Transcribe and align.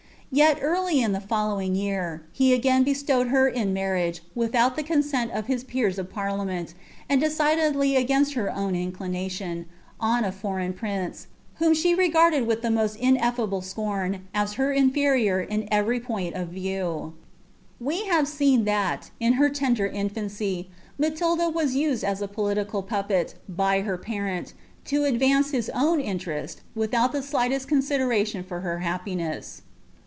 'Yet, 0.41 0.59
early 0.61 1.01
in 1.01 1.11
the 1.11 1.19
following 1.19 1.75
year, 1.75 2.23
he 2.31 2.53
again 2.53 2.83
bestowed 2.85 3.27
L 3.27 3.43
nurriago, 3.51 4.21
without 4.33 4.77
the 4.77 4.81
consent 4.83 5.29
of 5.31 5.47
his 5.47 5.65
peers 5.65 5.99
of 5.99 6.09
parliumenl, 6.09 6.73
and 7.09 7.21
idly 7.21 7.95
Bgainst 7.95 8.35
her 8.35 8.49
own 8.49 8.73
inclination, 8.73 9.65
on 9.99 10.23
a 10.23 10.31
foreign 10.31 10.71
prince, 10.71 11.27
whom 11.55 11.73
she 11.73 11.93
TVfudcd 11.97 12.45
with 12.45 12.61
the 12.61 12.71
most 12.71 12.97
incflkble 13.01 13.61
acorn, 13.61 14.21
as 14.33 14.53
her 14.53 14.71
inferior 14.71 15.41
in 15.41 15.67
every 15.69 15.99
point 15.99 16.33
of 16.33 16.53
We 16.53 18.05
have 18.05 18.25
seen 18.25 18.63
tltat, 18.63 19.09
in 19.19 19.33
licr 19.33 19.53
tender 19.53 19.85
infancy, 19.85 20.69
Matilda 20.97 21.49
was 21.49 21.75
used 21.75 22.05
as 22.05 22.21
a 22.21 22.29
politi 22.29 22.71
cal 22.71 22.83
puppet, 22.83 23.35
by 23.49 23.81
her 23.81 23.97
parent, 23.97 24.53
lo 24.93 25.03
advance 25.03 25.51
his 25.51 25.69
own 25.73 25.99
interest, 25.99 26.61
without 26.73 27.11
tha 27.11 27.19
diicfabBl 27.19 27.67
con»ideialion 27.67 28.45
for 28.47 28.61
her 28.61 28.79
happiness. 28.79 29.63